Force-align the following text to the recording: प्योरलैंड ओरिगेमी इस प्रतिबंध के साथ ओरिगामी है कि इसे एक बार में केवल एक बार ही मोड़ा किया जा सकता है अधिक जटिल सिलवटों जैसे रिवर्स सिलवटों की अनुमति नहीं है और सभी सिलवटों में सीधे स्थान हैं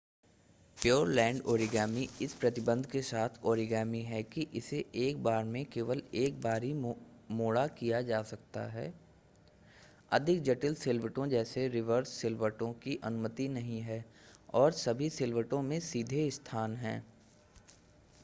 प्योरलैंड 0.77 1.41
ओरिगेमी 1.45 2.07
इस 2.21 2.33
प्रतिबंध 2.35 2.85
के 2.85 3.01
साथ 3.01 3.37
ओरिगामी 3.45 4.01
है 4.03 4.21
कि 4.25 4.47
इसे 4.53 4.83
एक 4.99 5.21
बार 5.23 5.43
में 5.43 5.65
केवल 5.65 6.01
एक 6.15 6.41
बार 6.41 6.63
ही 6.63 6.73
मोड़ा 6.73 7.67
किया 7.75 8.01
जा 8.01 8.21
सकता 8.23 8.65
है 8.71 8.91
अधिक 10.11 10.41
जटिल 10.43 10.75
सिलवटों 10.75 11.27
जैसे 11.27 11.67
रिवर्स 11.67 12.17
सिलवटों 12.21 12.71
की 12.73 12.99
अनुमति 13.03 13.47
नहीं 13.49 13.81
है 13.81 14.03
और 14.53 14.71
सभी 14.79 15.09
सिलवटों 15.11 15.61
में 15.61 15.79
सीधे 15.81 16.29
स्थान 16.31 16.75
हैं 16.77 17.01